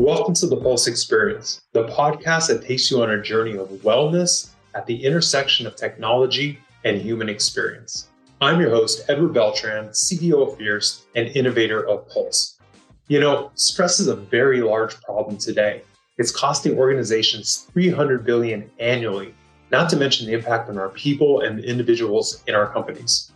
[0.00, 4.48] Welcome to the Pulse Experience, the podcast that takes you on a journey of wellness
[4.74, 8.08] at the intersection of technology and human experience.
[8.40, 12.58] I'm your host, Edward Beltran, CEO of Fierce and innovator of Pulse.
[13.08, 15.82] You know, stress is a very large problem today.
[16.16, 19.34] It's costing organizations 300 billion annually,
[19.70, 23.32] not to mention the impact on our people and the individuals in our companies.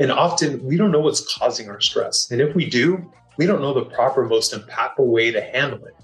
[0.00, 2.28] And often we don't know what's causing our stress.
[2.32, 5.94] And if we do, we don't know the proper, most impactful way to handle it.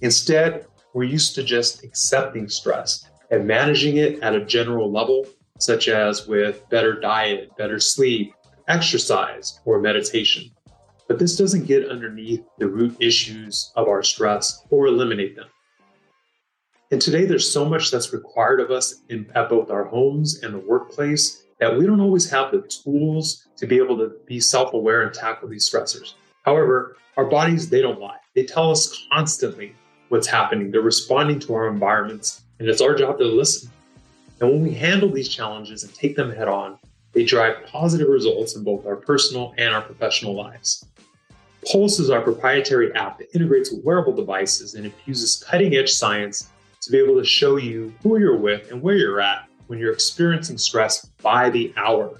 [0.00, 5.26] Instead, we're used to just accepting stress and managing it at a general level,
[5.58, 8.34] such as with better diet, better sleep,
[8.68, 10.50] exercise, or meditation.
[11.08, 15.48] But this doesn't get underneath the root issues of our stress or eliminate them.
[16.90, 20.52] And today, there's so much that's required of us in, at both our homes and
[20.52, 24.74] the workplace that we don't always have the tools to be able to be self
[24.74, 26.14] aware and tackle these stressors.
[26.42, 28.18] However, our bodies, they don't lie.
[28.34, 29.74] They tell us constantly
[30.08, 30.70] what's happening.
[30.70, 33.70] They're responding to our environments, and it's our job to listen.
[34.40, 36.78] And when we handle these challenges and take them head on,
[37.12, 40.84] they drive positive results in both our personal and our professional lives.
[41.70, 46.90] Pulse is our proprietary app that integrates wearable devices and infuses cutting edge science to
[46.90, 50.58] be able to show you who you're with and where you're at when you're experiencing
[50.58, 52.18] stress by the hour.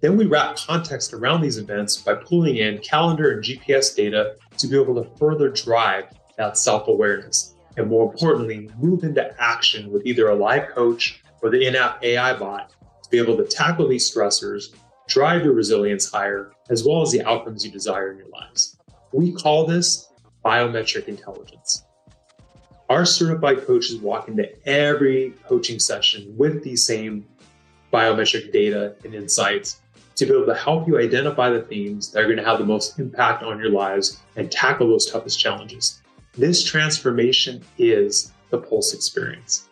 [0.00, 4.66] Then we wrap context around these events by pulling in calendar and GPS data to
[4.66, 7.54] be able to further drive that self awareness.
[7.76, 12.02] And more importantly, move into action with either a live coach or the in app
[12.02, 12.72] AI bot
[13.02, 14.74] to be able to tackle these stressors,
[15.08, 18.76] drive your resilience higher, as well as the outcomes you desire in your lives.
[19.12, 20.08] We call this
[20.44, 21.84] biometric intelligence.
[22.88, 27.26] Our certified coaches walk into every coaching session with these same
[27.92, 29.80] biometric data and insights
[30.16, 32.64] to be able to help you identify the themes that are going to have the
[32.64, 36.00] most impact on your lives and tackle those toughest challenges.
[36.32, 39.68] This transformation is the Pulse experience.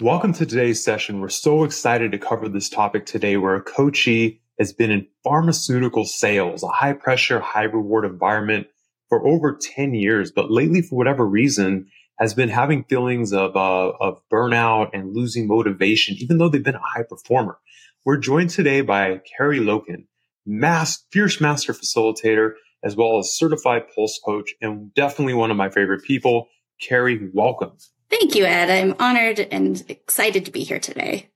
[0.00, 1.20] Welcome to today's session.
[1.20, 6.04] We're so excited to cover this topic today where a coachee has been in pharmaceutical
[6.04, 8.68] sales, a high pressure, high reward environment
[9.08, 11.88] for over 10 years, but lately, for whatever reason,
[12.20, 16.76] has been having feelings of, uh, of burnout and losing motivation, even though they've been
[16.76, 17.58] a high performer.
[18.04, 20.06] We're joined today by Kari Loken,
[20.44, 25.70] mass, fierce master facilitator, as well as certified pulse coach, and definitely one of my
[25.70, 26.48] favorite people.
[26.80, 27.76] Kari, welcome.
[28.10, 28.70] Thank you, Ed.
[28.70, 31.30] I'm honored and excited to be here today.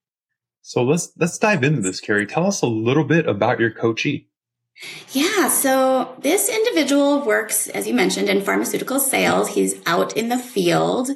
[0.61, 2.27] So let's let's dive into this, Kari.
[2.27, 4.29] Tell us a little bit about your coachee.
[5.13, 9.51] Yeah, so this individual works, as you mentioned, in pharmaceutical sales.
[9.51, 11.11] He's out in the field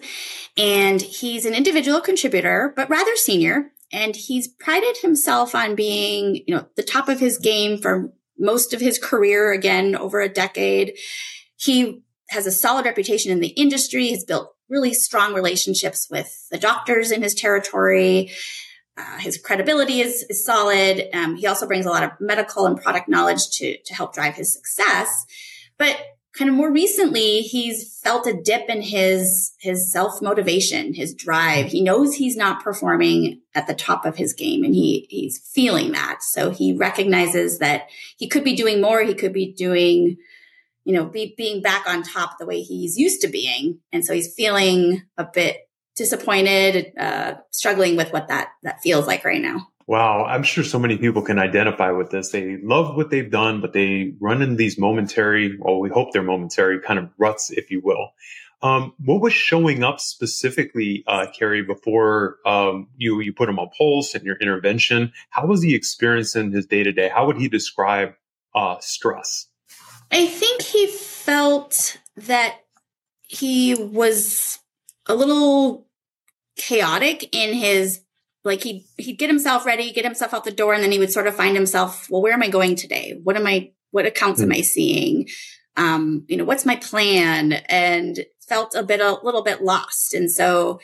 [0.57, 6.55] and he's an individual contributor, but rather senior and he's prided himself on being, you
[6.55, 10.97] know, the top of his game for most of his career, again, over a decade.
[11.57, 16.59] He has a solid reputation in the industry, has built really strong relationships with the
[16.59, 18.31] doctors in his territory.
[18.97, 21.09] Uh, his credibility is, is solid.
[21.13, 24.35] Um, he also brings a lot of medical and product knowledge to, to help drive
[24.35, 25.27] his success.
[25.77, 26.01] But
[26.33, 31.67] kind of more recently, he's felt a dip in his, his self motivation, his drive.
[31.67, 35.93] He knows he's not performing at the top of his game and he, he's feeling
[35.93, 36.23] that.
[36.23, 39.03] So he recognizes that he could be doing more.
[39.03, 40.17] He could be doing,
[40.85, 43.81] you know, be, being back on top the way he's used to being.
[43.93, 49.25] And so he's feeling a bit disappointed, uh, struggling with what that, that feels like
[49.25, 49.69] right now.
[49.91, 52.31] Wow, I'm sure so many people can identify with this.
[52.31, 56.23] They love what they've done, but they run in these momentary, well, we hope they're
[56.23, 58.13] momentary kind of ruts, if you will.
[58.63, 63.69] Um, what was showing up specifically, uh, Kari, before um, you you put him on
[63.77, 65.13] pulse and your intervention?
[65.31, 67.09] How was he experiencing his day to day?
[67.09, 68.13] How would he describe
[68.55, 69.49] uh, stress?
[70.13, 72.61] I think he felt that
[73.27, 74.61] he was
[75.07, 75.89] a little
[76.55, 78.03] chaotic in his
[78.45, 81.13] like he he'd get himself ready, get himself out the door, and then he would
[81.13, 83.19] sort of find himself, well, where am I going today?
[83.23, 83.73] What am I?
[83.91, 84.53] What accounts mm-hmm.
[84.53, 85.29] am I seeing?
[85.77, 87.53] Um, you know, what's my plan?
[87.53, 90.81] And felt a bit a little bit lost, and so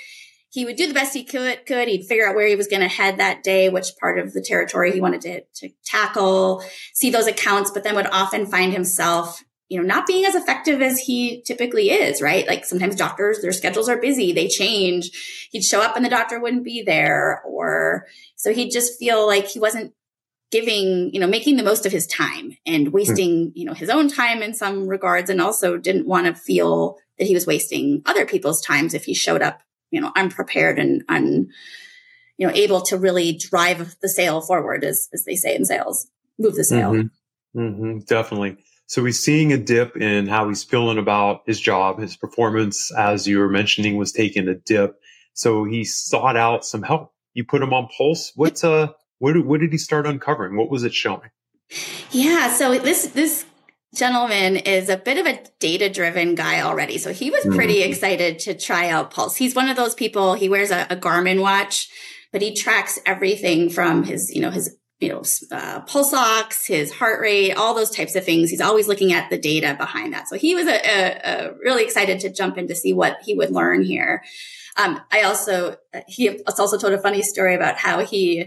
[0.50, 1.66] he would do the best he could.
[1.66, 4.32] Could he'd figure out where he was going to head that day, which part of
[4.32, 6.62] the territory he wanted to, to tackle,
[6.94, 10.80] see those accounts, but then would often find himself you know, not being as effective
[10.80, 12.46] as he typically is, right?
[12.46, 15.48] Like sometimes doctors, their schedules are busy, they change.
[15.50, 19.46] He'd show up and the doctor wouldn't be there, or so he'd just feel like
[19.46, 19.92] he wasn't
[20.52, 24.08] giving, you know, making the most of his time and wasting, you know, his own
[24.08, 28.24] time in some regards, and also didn't want to feel that he was wasting other
[28.24, 29.60] people's times if he showed up,
[29.90, 31.48] you know, unprepared and un,
[32.36, 36.06] you know, able to really drive the sale forward, as as they say in sales,
[36.38, 36.92] move the sale.
[36.92, 37.60] Mm-hmm.
[37.60, 37.98] Mm-hmm.
[38.06, 38.58] Definitely.
[38.86, 41.98] So he's seeing a dip in how he's feeling about his job.
[41.98, 45.00] His performance, as you were mentioning, was taking a dip.
[45.34, 47.12] So he sought out some help.
[47.34, 48.32] You put him on pulse.
[48.36, 48.88] What's uh
[49.18, 50.56] what did, what did he start uncovering?
[50.56, 51.30] What was it showing?
[52.10, 53.44] Yeah, so this this
[53.94, 56.98] gentleman is a bit of a data driven guy already.
[56.98, 57.90] So he was pretty mm-hmm.
[57.90, 59.36] excited to try out Pulse.
[59.36, 61.88] He's one of those people, he wears a, a Garmin watch,
[62.32, 65.22] but he tracks everything from his, you know, his you know,
[65.52, 68.50] uh, pulse ox, his heart rate, all those types of things.
[68.50, 70.26] He's always looking at the data behind that.
[70.28, 73.34] So he was a, a, a really excited to jump in to see what he
[73.34, 74.22] would learn here.
[74.78, 75.76] Um, I also,
[76.06, 78.46] he also told a funny story about how he,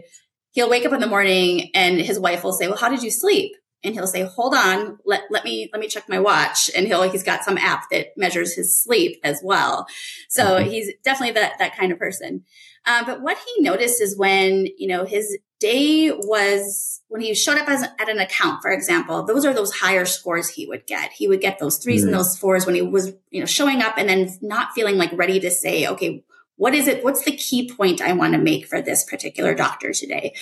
[0.51, 3.11] he'll wake up in the morning and his wife will say, well, how did you
[3.11, 3.55] sleep?
[3.83, 6.69] And he'll say, hold on, let, let me, let me check my watch.
[6.75, 9.87] And he'll, he's got some app that measures his sleep as well.
[10.27, 10.69] So mm-hmm.
[10.69, 12.43] he's definitely that, that kind of person.
[12.85, 17.57] Um, but what he noticed is when, you know, his day was when he showed
[17.57, 21.11] up as at an account, for example, those are those higher scores he would get.
[21.11, 22.07] He would get those 3s mm-hmm.
[22.07, 25.11] and those fours when he was, you know, showing up and then not feeling like
[25.13, 26.23] ready to say, okay,
[26.55, 27.03] what is it?
[27.03, 30.33] What's the key point I want to make for this particular doctor today?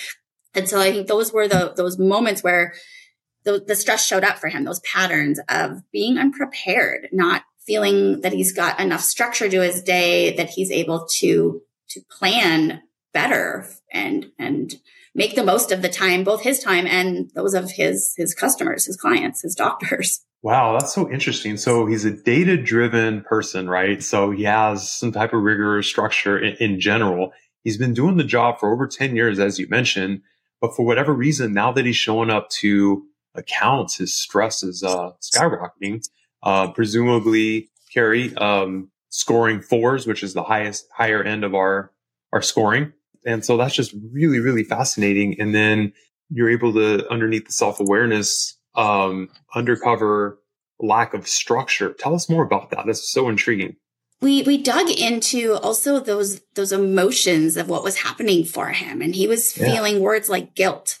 [0.54, 2.74] And so I think those were the, those moments where
[3.44, 8.32] the, the stress showed up for him, those patterns of being unprepared, not feeling that
[8.32, 12.82] he's got enough structure to his day, that he's able to, to plan
[13.12, 14.74] better and, and
[15.14, 18.86] make the most of the time, both his time and those of his, his customers,
[18.86, 20.24] his clients, his doctors.
[20.40, 21.56] Wow, that's so interesting.
[21.56, 24.00] So he's a data driven person, right?
[24.00, 27.32] So he has some type of rigor or structure in, in, general.
[27.64, 30.22] He's been doing the job for over 10 years, as you mentioned.
[30.60, 33.04] But for whatever reason, now that he's showing up to
[33.34, 36.08] accounts, his stress is uh, skyrocketing.
[36.40, 41.92] Uh, presumably, Kari, um, scoring fours, which is the highest, higher end of our,
[42.32, 42.92] our scoring.
[43.26, 45.40] And so that's just really, really fascinating.
[45.40, 45.92] And then
[46.30, 50.38] you're able to, underneath the self awareness, um, undercover
[50.80, 51.92] lack of structure.
[51.92, 52.86] Tell us more about that.
[52.86, 53.76] That's so intriguing.
[54.20, 59.14] We we dug into also those those emotions of what was happening for him, and
[59.14, 59.72] he was yeah.
[59.72, 60.98] feeling words like guilt,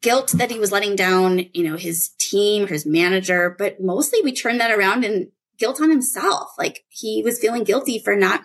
[0.00, 4.32] guilt that he was letting down, you know, his team, his manager, but mostly we
[4.32, 6.50] turned that around and guilt on himself.
[6.58, 8.42] Like he was feeling guilty for not.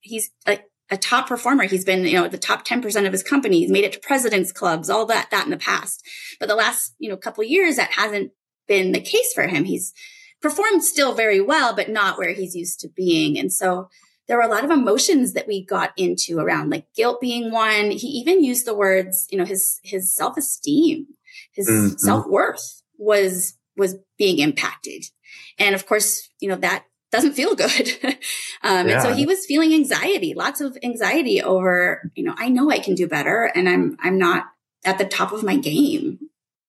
[0.00, 1.64] He's like a top performer.
[1.64, 3.60] He's been, you know, the top 10% of his company.
[3.60, 6.02] He's made it to president's clubs, all that, that in the past.
[6.38, 8.32] But the last, you know, couple years, that hasn't
[8.68, 9.64] been the case for him.
[9.64, 9.92] He's
[10.40, 13.38] performed still very well, but not where he's used to being.
[13.38, 13.88] And so
[14.28, 17.90] there were a lot of emotions that we got into around like guilt being one.
[17.90, 21.06] He even used the words, you know, his, his self-esteem,
[21.52, 21.96] his mm-hmm.
[21.96, 25.04] self-worth was, was being impacted.
[25.58, 27.98] And of course, you know, that doesn't feel good.
[28.62, 28.94] um, yeah.
[28.94, 32.78] and so he was feeling anxiety, lots of anxiety over, you know, I know I
[32.78, 34.44] can do better and I'm, I'm not
[34.84, 36.18] at the top of my game.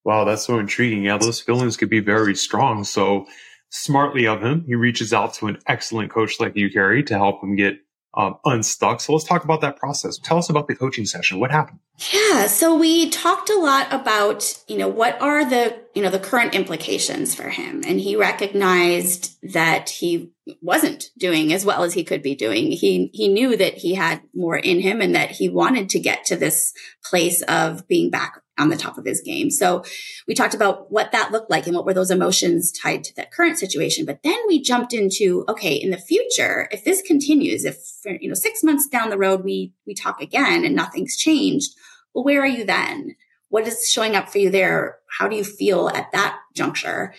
[0.04, 0.24] Wow.
[0.24, 1.04] That's so intriguing.
[1.04, 1.18] Yeah.
[1.18, 2.84] Those feelings could be very strong.
[2.84, 3.26] So
[3.70, 7.44] smartly of him, he reaches out to an excellent coach like you, Kari, to help
[7.44, 7.80] him get
[8.14, 9.00] um, unstuck.
[9.00, 10.18] So let's talk about that process.
[10.18, 11.40] Tell us about the coaching session.
[11.40, 11.80] What happened?
[12.14, 12.48] Yeah.
[12.48, 16.56] So we talked a lot about, you know, what are the, you know, the current
[16.56, 17.84] implications for him.
[17.86, 20.32] And he recognized that he
[20.62, 22.72] wasn't doing as well as he could be doing.
[22.72, 26.26] He, he knew that he had more in him and that he wanted to get
[26.26, 29.50] to this place of being back on the top of his game.
[29.50, 29.84] So
[30.28, 33.32] we talked about what that looked like and what were those emotions tied to that
[33.32, 34.06] current situation.
[34.06, 38.36] But then we jumped into, okay, in the future, if this continues, if, you know,
[38.36, 41.74] six months down the road, we, we talk again and nothing's changed.
[42.14, 43.16] Well, where are you then?
[43.50, 44.98] What is showing up for you there?
[45.20, 47.14] How do you feel at that juncture?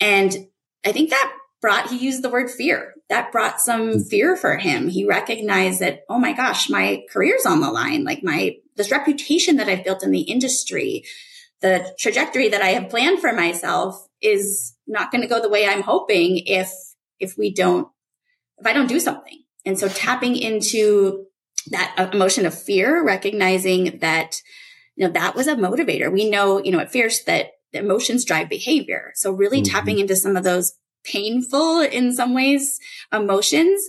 [0.00, 0.48] And
[0.84, 2.94] I think that brought, he used the word fear.
[3.08, 4.88] That brought some fear for him.
[4.88, 8.04] He recognized that, oh my gosh, my career's on the line.
[8.04, 11.04] Like my, this reputation that I've built in the industry,
[11.60, 15.66] the trajectory that I have planned for myself is not going to go the way
[15.66, 16.70] I'm hoping if,
[17.20, 17.88] if we don't,
[18.58, 19.42] if I don't do something.
[19.64, 21.26] And so tapping into
[21.68, 24.40] that emotion of fear, recognizing that,
[24.96, 26.10] you know, that was a motivator.
[26.10, 29.12] We know, you know, at Fierce that emotions drive behavior.
[29.14, 29.72] So really mm-hmm.
[29.72, 30.74] tapping into some of those
[31.06, 32.78] painful in some ways
[33.12, 33.82] emotions.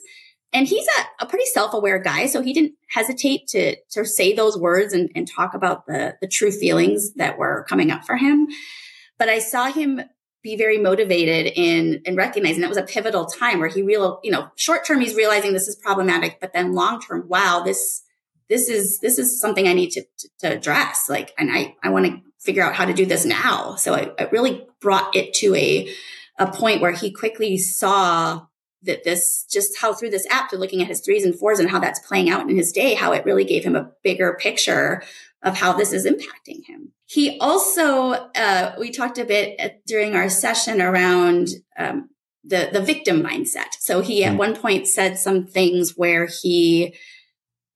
[0.53, 4.57] And he's a, a pretty self-aware guy so he didn't hesitate to to say those
[4.57, 8.47] words and, and talk about the the true feelings that were coming up for him.
[9.17, 10.01] But i saw him
[10.43, 14.31] be very motivated in in recognizing that was a pivotal time where he real you
[14.31, 18.03] know short term he's realizing this is problematic but then long term wow this
[18.47, 21.09] this is this is something i need to, to, to address.
[21.09, 23.75] Like and i i want to figure out how to do this now.
[23.75, 25.93] So I, I really brought it to a
[26.37, 28.45] a point where he quickly saw
[28.83, 31.69] that this just how through this app to looking at his threes and fours and
[31.69, 35.03] how that's playing out in his day, how it really gave him a bigger picture
[35.41, 36.91] of how this is impacting him.
[37.05, 42.09] He also, uh, we talked a bit during our session around um,
[42.43, 43.73] the the victim mindset.
[43.79, 44.37] So he at hmm.
[44.37, 46.95] one point said some things where he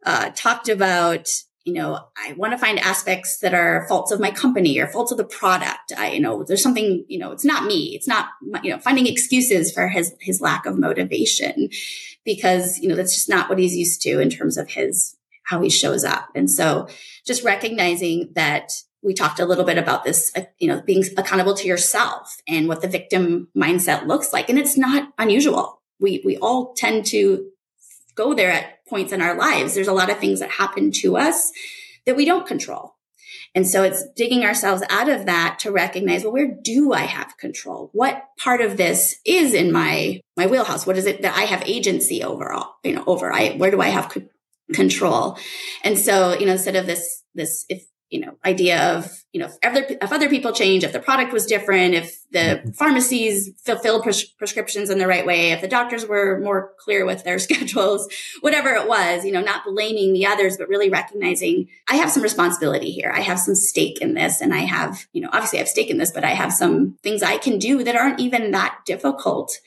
[0.06, 1.30] uh, talked about
[1.64, 5.12] you know, I want to find aspects that are faults of my company or faults
[5.12, 5.92] of the product.
[5.96, 7.96] I, you know, there's something, you know, it's not me.
[7.96, 8.30] It's not,
[8.64, 11.70] you know, finding excuses for his, his lack of motivation
[12.26, 15.62] because, you know, that's just not what he's used to in terms of his, how
[15.62, 16.30] he shows up.
[16.34, 16.88] And so
[17.26, 18.72] just recognizing that
[19.04, 22.68] we talked a little bit about this, uh, you know, being accountable to yourself and
[22.68, 24.50] what the victim mindset looks like.
[24.50, 25.82] And it's not unusual.
[26.00, 27.50] We, we all tend to
[28.16, 29.74] go there at points in our lives.
[29.74, 31.52] There's a lot of things that happen to us
[32.06, 32.94] that we don't control.
[33.56, 37.38] And so it's digging ourselves out of that to recognize, well, where do I have
[37.38, 37.90] control?
[37.94, 40.86] What part of this is in my, my wheelhouse?
[40.86, 43.34] What is it that I have agency overall, you know, over?
[43.34, 44.16] I, where do I have
[44.74, 45.38] control?
[45.84, 49.48] And so, you know, instead of this, this, if you know, idea of, you know,
[49.48, 52.72] if other, if other people change, if the product was different, if the mm-hmm.
[52.72, 57.24] pharmacies fulfilled pres- prescriptions in the right way, if the doctors were more clear with
[57.24, 58.10] their schedules,
[58.42, 62.22] whatever it was, you know, not blaming the others, but really recognizing I have some
[62.22, 63.12] responsibility here.
[63.16, 65.90] I have some stake in this and I have, you know, obviously I have stake
[65.90, 69.58] in this, but I have some things I can do that aren't even that difficult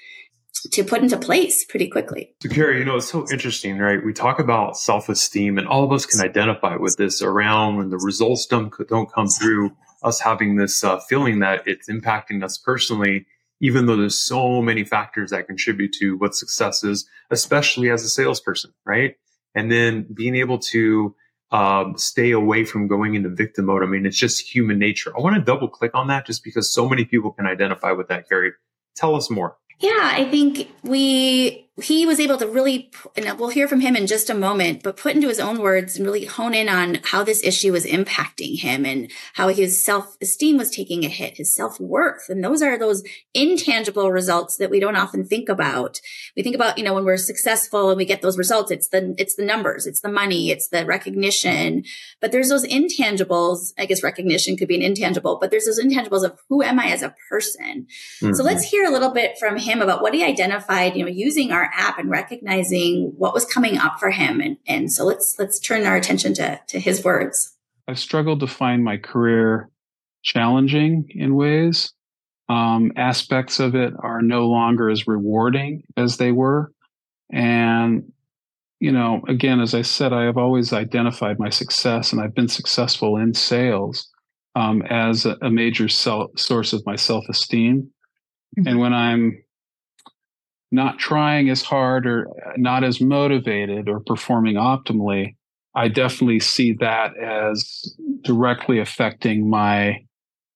[0.73, 2.35] to put into place pretty quickly.
[2.43, 4.05] So, Kari, you know, it's so interesting, right?
[4.05, 7.91] We talk about self esteem, and all of us can identify with this around when
[7.91, 12.59] the results don't, don't come through, us having this uh, feeling that it's impacting us
[12.59, 13.27] personally,
[13.61, 18.09] even though there's so many factors that contribute to what success is, especially as a
[18.09, 19.17] salesperson, right?
[19.55, 21.15] And then being able to
[21.51, 23.83] um, stay away from going into victim mode.
[23.83, 25.17] I mean, it's just human nature.
[25.17, 28.09] I want to double click on that just because so many people can identify with
[28.09, 28.53] that, Kari.
[28.97, 29.57] Tell us more.
[29.81, 34.07] Yeah, I think we he was able to really, and we'll hear from him in
[34.07, 37.25] just a moment, but put into his own words and really hone in on how
[37.25, 41.53] this issue was impacting him and how his self esteem was taking a hit, his
[41.53, 42.29] self worth.
[42.29, 43.03] And those are those
[43.35, 46.01] intangible results that we don't often think about.
[46.37, 49.13] We think about, you know, when we're successful and we get those results, it's the,
[49.19, 51.83] it's the numbers, it's the money, it's the recognition,
[52.21, 53.73] but there's those intangibles.
[53.77, 56.87] I guess recognition could be an intangible, but there's those intangibles of who am I
[56.93, 57.89] as a person?
[58.23, 58.35] Mm-hmm.
[58.35, 61.51] So let's hear a little bit from him about what he identified, you know, using
[61.51, 64.41] our our app and recognizing what was coming up for him.
[64.41, 67.57] And, and so let's, let's turn our attention to, to his words.
[67.89, 69.71] I've struggled to find my career
[70.23, 71.93] challenging in ways.
[72.49, 76.73] Um, aspects of it are no longer as rewarding as they were.
[77.33, 78.13] And,
[78.81, 82.49] you know, again, as I said, I have always identified my success and I've been
[82.49, 84.11] successful in sales
[84.55, 87.91] um, as a, a major source of my self esteem.
[88.59, 88.69] Mm-hmm.
[88.69, 89.43] And when I'm
[90.75, 92.27] not trying as hard or
[92.57, 95.37] not as motivated or performing optimally,
[95.75, 100.05] I definitely see that as directly affecting my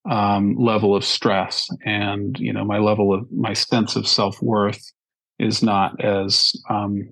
[0.09, 1.69] um, level of stress.
[1.85, 4.91] And you know my level of my sense of self worth
[5.39, 7.09] is not as um,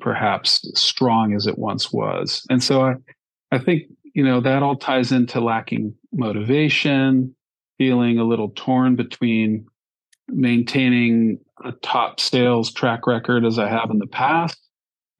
[0.00, 2.94] perhaps strong as it once was, and so I
[3.52, 7.34] I think you know that all ties into lacking motivation,
[7.76, 9.66] feeling a little torn between
[10.28, 14.58] maintaining a top sales track record as I have in the past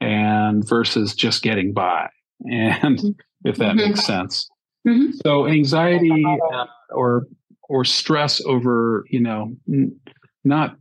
[0.01, 2.09] and versus just getting by.
[2.49, 3.01] And
[3.45, 3.89] if that mm-hmm.
[3.89, 4.49] makes sense.
[4.87, 5.11] Mm-hmm.
[5.25, 7.27] So anxiety uh, or
[7.69, 9.99] or stress over, you know, n-
[10.45, 10.77] not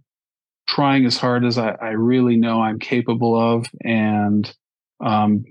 [0.68, 3.66] trying as hard as I, I, really know I'm capable of.
[3.84, 4.54] And,
[5.00, 5.46] um,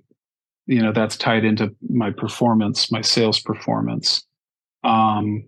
[0.67, 4.25] you know, that's tied into my performance, my sales performance.
[4.85, 5.45] Um,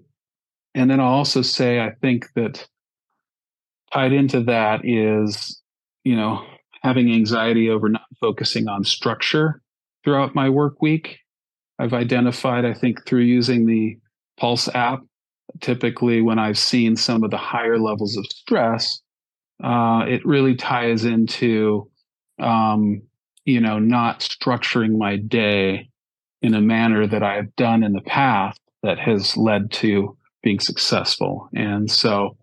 [0.75, 2.67] and then I'll also say, I think that
[3.93, 5.61] tied into that is,
[6.05, 6.45] you know,
[6.83, 9.61] having anxiety over not focusing on structure
[10.05, 11.19] throughout my work week.
[11.79, 13.99] I've identified, I think, through using the
[14.39, 15.01] Pulse app,
[15.61, 19.01] typically when I've seen some of the higher levels of stress,
[19.63, 21.91] uh, it really ties into,
[22.41, 23.03] um,
[23.45, 25.91] you know, not structuring my day
[26.43, 31.49] in a manner that I've done in the past that has led to being successful.
[31.53, 32.37] And so,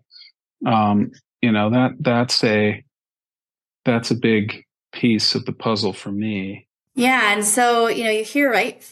[0.66, 1.10] um,
[1.46, 2.82] you know that that's a
[3.84, 6.66] that's a big piece of the puzzle for me.
[6.96, 8.84] Yeah and so you know you hear right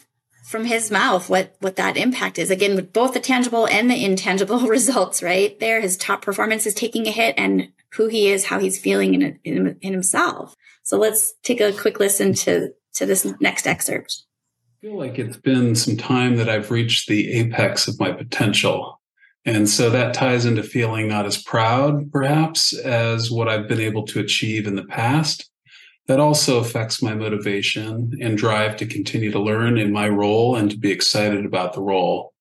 [0.45, 2.49] from his mouth what what that impact is.
[2.49, 5.59] Again with both the tangible and the intangible results right?
[5.59, 9.15] There his top performance is taking a hit and who he is how he's feeling
[9.15, 10.55] in, in, in himself.
[10.85, 14.23] So let's take a quick listen to to this next excerpt.
[14.79, 19.01] I feel like it's been some time that I've reached the apex of my potential.
[19.47, 24.05] And so that ties into feeling not as proud, perhaps, as what I've been able
[24.07, 25.51] to achieve in the past.
[26.07, 30.71] that also affects my motivation and drive to continue to learn in my role and
[30.71, 32.33] to be excited about the role.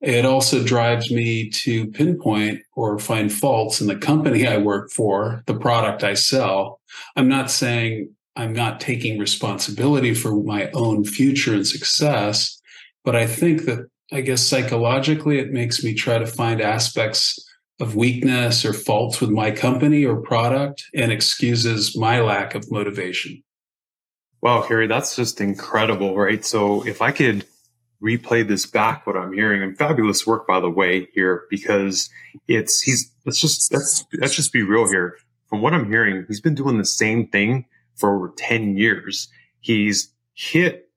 [0.00, 5.44] It also drives me to pinpoint or find faults in the company I work for,
[5.46, 6.80] the product I sell.
[7.14, 12.60] I'm not saying I'm not taking responsibility for my own future and success,
[13.04, 17.48] but I think that I guess psychologically it makes me try to find aspects
[17.80, 23.42] of weakness or faults with my company or product and excuses my lack of motivation.
[24.42, 26.44] Wow, Kari, that's just incredible, right?
[26.44, 27.46] So if I could
[28.02, 32.10] replay this back, what I'm hearing, and fabulous work, by the way, here, because
[32.48, 35.16] it's, he's, let's just, let's, let's just be real here.
[35.48, 37.66] From what I'm hearing, he's been doing the same thing
[37.96, 39.28] for over 10 years.
[39.60, 40.90] He's hit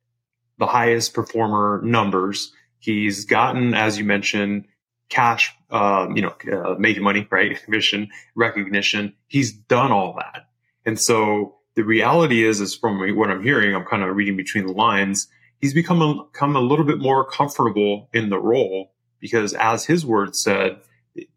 [0.58, 2.52] the highest performer numbers.
[2.86, 4.66] He's gotten, as you mentioned,
[5.10, 7.60] cash, um, you know, uh, making money, right?
[7.64, 9.14] Commission, recognition.
[9.26, 10.50] He's done all that.
[10.86, 14.68] And so the reality is, is from what I'm hearing, I'm kind of reading between
[14.68, 15.28] the lines.
[15.60, 20.06] He's become a, become a little bit more comfortable in the role because as his
[20.06, 20.80] words said,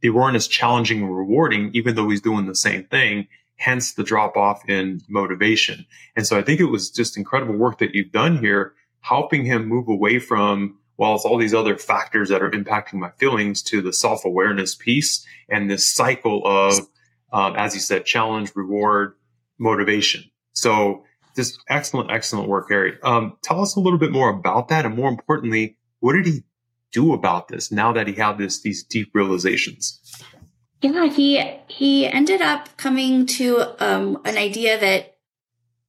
[0.03, 3.27] they weren't as challenging and rewarding, even though he's doing the same thing.
[3.57, 5.87] Hence the drop off in motivation.
[6.15, 9.67] And so I think it was just incredible work that you've done here, helping him
[9.67, 13.81] move away from well, it's all these other factors that are impacting my feelings to
[13.81, 16.87] the self awareness piece and this cycle of,
[17.33, 19.15] um, as you said, challenge, reward,
[19.59, 20.25] motivation.
[20.53, 21.05] So
[21.37, 22.99] this excellent, excellent work, Kari.
[23.03, 24.85] Um, tell us a little bit more about that.
[24.85, 26.43] And more importantly, what did he
[26.93, 30.01] do about this now that he had this, these deep realizations?
[30.83, 35.17] Yeah, he, he ended up coming to, um, an idea that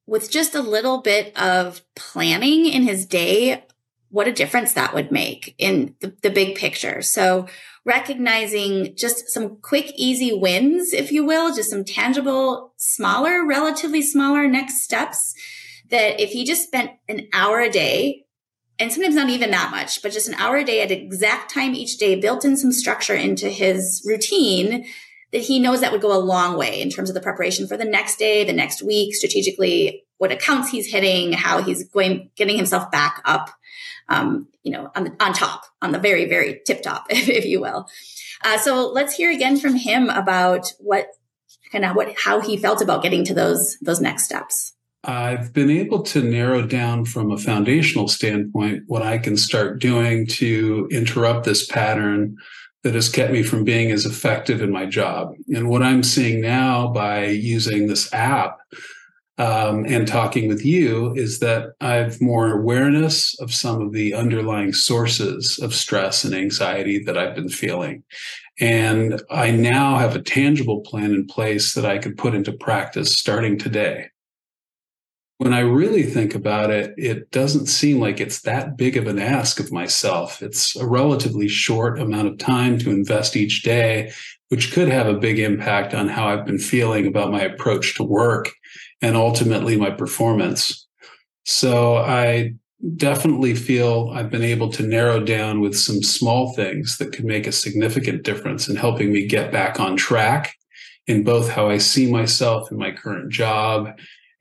[0.05, 3.63] with just a little bit of planning in his day,
[4.09, 7.01] what a difference that would make in the, the, big picture.
[7.01, 7.47] So
[7.85, 14.47] recognizing just some quick, easy wins, if you will, just some tangible, smaller, relatively smaller
[14.47, 15.35] next steps
[15.89, 18.25] that if he just spent an hour a day
[18.79, 21.75] and sometimes not even that much, but just an hour a day at exact time
[21.75, 24.85] each day, built in some structure into his routine
[25.31, 27.77] that he knows that would go a long way in terms of the preparation for
[27.77, 32.55] the next day, the next week, strategically, what accounts he's hitting, how he's going, getting
[32.55, 33.49] himself back up
[34.09, 37.45] um, you know, on the, on top, on the very, very tip top, if, if
[37.45, 37.87] you will.
[38.43, 41.07] Uh, so let's hear again from him about what
[41.71, 44.73] kind of what, how he felt about getting to those, those next steps.
[45.03, 50.27] I've been able to narrow down from a foundational standpoint what I can start doing
[50.27, 52.35] to interrupt this pattern
[52.83, 55.33] that has kept me from being as effective in my job.
[55.53, 58.57] And what I'm seeing now by using this app
[59.39, 64.73] um, and talking with you is that I've more awareness of some of the underlying
[64.73, 68.03] sources of stress and anxiety that I've been feeling.
[68.59, 73.17] And I now have a tangible plan in place that I could put into practice
[73.17, 74.09] starting today.
[75.37, 79.19] When I really think about it, it doesn't seem like it's that big of an
[79.19, 80.41] ask of myself.
[80.41, 84.11] It's a relatively short amount of time to invest each day,
[84.49, 88.03] which could have a big impact on how I've been feeling about my approach to
[88.03, 88.51] work
[89.01, 90.87] and ultimately my performance.
[91.45, 92.53] So I
[92.95, 97.47] definitely feel I've been able to narrow down with some small things that could make
[97.47, 100.55] a significant difference in helping me get back on track
[101.07, 103.89] in both how I see myself in my current job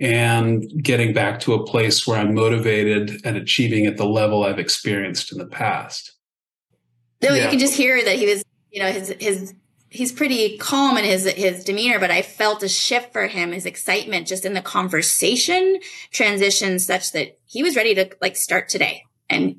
[0.01, 4.59] and getting back to a place where I'm motivated and achieving at the level I've
[4.59, 6.13] experienced in the past.
[7.23, 7.45] No, yeah.
[7.45, 9.55] you can just hear that he was, you know, his his
[9.91, 13.67] he's pretty calm in his his demeanor, but I felt a shift for him, his
[13.67, 15.79] excitement just in the conversation
[16.11, 19.05] transition such that he was ready to like start today.
[19.31, 19.57] And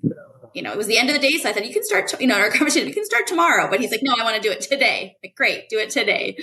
[0.54, 2.12] you know, it was the end of the day, so I said, "You can start."
[2.20, 3.70] you know, in our conversation, you can start tomorrow.
[3.70, 6.38] But he's like, "No, I want to do it today." Like, great, do it today.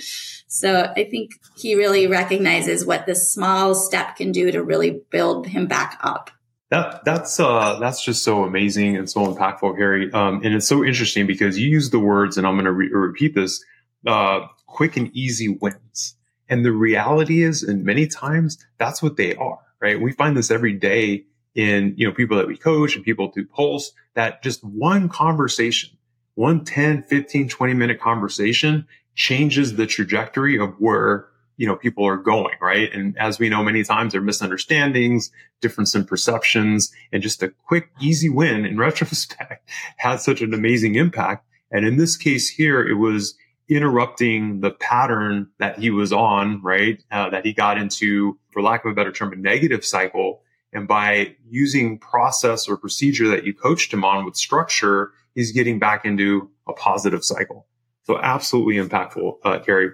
[0.47, 5.47] So I think he really recognizes what this small step can do to really build
[5.47, 6.31] him back up.
[6.69, 10.11] That that's uh that's just so amazing and so impactful, Kari.
[10.11, 12.89] Um, and it's so interesting because you use the words, and I'm going to re-
[12.89, 13.63] repeat this
[14.07, 16.15] uh, quick and easy wins.
[16.49, 19.99] And the reality is, and many times that's what they are, right?
[19.99, 23.47] We find this every day in, you know, people that we coach and people through
[23.47, 25.89] Pulse that just one conversation,
[26.35, 32.17] one 10, 15, 20 minute conversation changes the trajectory of where, you know, people are
[32.17, 32.93] going, right?
[32.93, 37.49] And as we know, many times there are misunderstandings, difference in perceptions, and just a
[37.65, 39.67] quick, easy win in retrospect
[39.97, 41.45] has such an amazing impact.
[41.71, 43.35] And in this case here, it was,
[43.69, 47.03] interrupting the pattern that he was on, right?
[47.11, 50.41] Uh, that he got into, for lack of a better term, a negative cycle.
[50.73, 55.79] And by using process or procedure that you coached him on with structure, he's getting
[55.79, 57.67] back into a positive cycle.
[58.03, 59.89] So absolutely impactful, uh, Kari.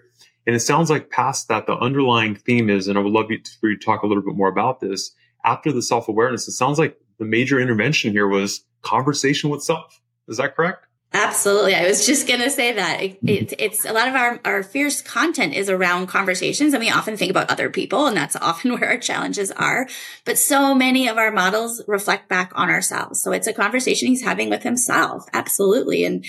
[0.45, 3.39] And it sounds like past that, the underlying theme is, and I would love you
[3.39, 5.11] to, for you to talk a little bit more about this.
[5.45, 10.01] After the self awareness, it sounds like the major intervention here was conversation with self.
[10.27, 10.85] Is that correct?
[11.15, 11.75] Absolutely.
[11.75, 14.63] I was just going to say that it, it, it's a lot of our, our
[14.63, 18.71] fierce content is around conversations and we often think about other people and that's often
[18.73, 19.87] where our challenges are.
[20.25, 23.21] But so many of our models reflect back on ourselves.
[23.21, 25.25] So it's a conversation he's having with himself.
[25.33, 26.03] Absolutely.
[26.03, 26.25] And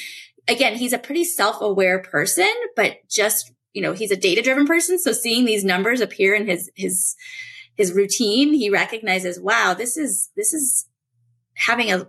[0.49, 4.99] again, he's a pretty self-aware person, but just, you know, he's a data driven person.
[4.99, 7.16] So seeing these numbers appear in his, his,
[7.75, 10.87] his routine, he recognizes, wow, this is, this is
[11.56, 12.06] having a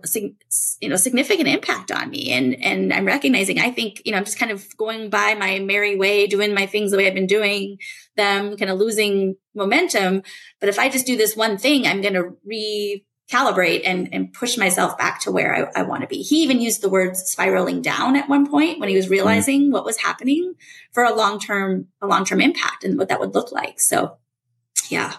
[0.80, 2.32] you know significant impact on me.
[2.32, 5.60] And and I'm recognizing I think you know I'm just kind of going by my
[5.60, 7.78] merry way doing my things the way I've been doing
[8.16, 10.22] them kind of losing momentum.
[10.60, 12.36] But if I just do this one thing I'm going to
[13.32, 16.22] recalibrate and and push myself back to where I, I want to be.
[16.22, 19.72] He even used the words spiraling down at one point when he was realizing mm-hmm.
[19.72, 20.54] what was happening
[20.92, 23.80] for a long-term a long-term impact and what that would look like.
[23.80, 24.18] So
[24.88, 25.14] yeah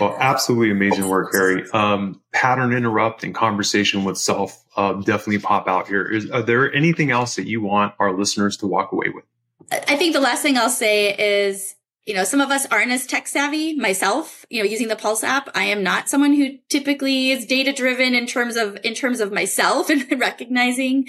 [0.00, 1.68] well, absolutely amazing work, Kari.
[1.70, 6.04] Um, pattern interrupt and conversation with self uh, definitely pop out here.
[6.04, 9.24] Is are there anything else that you want our listeners to walk away with?
[9.70, 13.06] I think the last thing I'll say is, you know, some of us aren't as
[13.06, 13.74] tech savvy.
[13.74, 17.72] Myself, you know, using the Pulse app, I am not someone who typically is data
[17.72, 21.06] driven in terms of in terms of myself and recognizing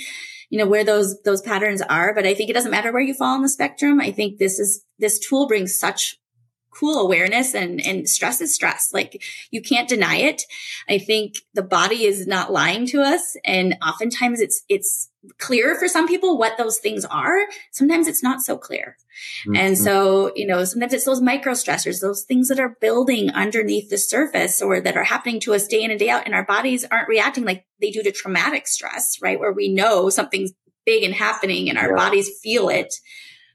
[0.50, 3.16] you know where those those patterns are but i think it doesn't matter where you
[3.16, 6.20] fall on the spectrum i think this is this tool brings such
[6.76, 8.90] cool awareness and, and stress is stress.
[8.94, 10.44] Like you can't deny it.
[10.90, 13.36] I think the body is not lying to us.
[13.46, 17.40] And oftentimes it's, it's clear for some people what those things are.
[17.72, 18.98] Sometimes it's not so clear.
[19.48, 19.56] Mm-hmm.
[19.56, 23.90] And so, you know, sometimes it's those micro stressors, those things that are building underneath
[23.90, 26.26] the surface or that are happening to us day in and day out.
[26.26, 29.40] And our bodies aren't reacting like they do to traumatic stress, right?
[29.40, 30.52] Where we know something's
[30.86, 31.96] big and happening and our yeah.
[31.96, 32.94] bodies feel it.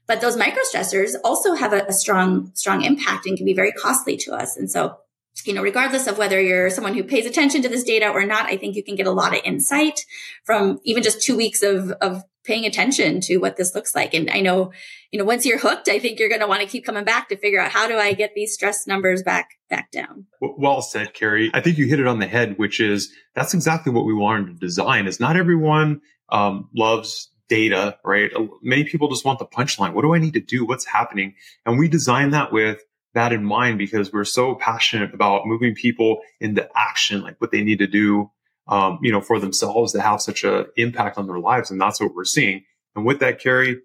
[0.09, 3.71] But those micro stressors also have a, a strong, strong impact and can be very
[3.71, 4.57] costly to us.
[4.57, 4.97] And so
[5.45, 8.47] you know, regardless of whether you're someone who pays attention to this data or not,
[8.47, 10.01] I think you can get a lot of insight
[10.43, 14.13] from even just two weeks of, of paying attention to what this looks like.
[14.13, 14.73] And I know,
[15.11, 17.29] you know, once you're hooked, I think you're going to want to keep coming back
[17.29, 20.25] to figure out how do I get these stress numbers back, back down.
[20.41, 21.51] Well said, Kari.
[21.53, 24.47] I think you hit it on the head, which is that's exactly what we wanted
[24.47, 28.31] to design is not everyone um, loves data, right?
[28.61, 29.93] Many people just want the punchline.
[29.93, 30.65] What do I need to do?
[30.65, 31.35] What's happening?
[31.65, 32.81] And we design that with
[33.13, 37.63] that in mind because we're so passionate about moving people into action, like what they
[37.63, 38.31] need to do,
[38.67, 41.71] um, you know, for themselves to have such an impact on their lives.
[41.71, 42.63] And that's what we're seeing.
[42.95, 43.81] And with that, Kari,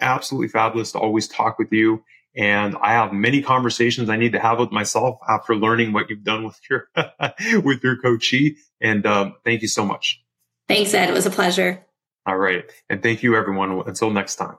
[0.00, 2.02] absolutely fabulous to always talk with you.
[2.36, 6.24] And I have many conversations I need to have with myself after learning what you've
[6.24, 6.88] done with your,
[7.62, 8.56] with your coachee.
[8.80, 10.20] And um, thank you so much.
[10.66, 11.08] Thanks, Ed.
[11.08, 11.84] It was a pleasure.
[12.26, 12.64] All right.
[12.88, 13.82] And thank you, everyone.
[13.86, 14.56] Until next time.